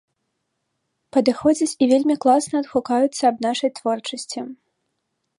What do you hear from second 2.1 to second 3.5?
класна адгукаюцца аб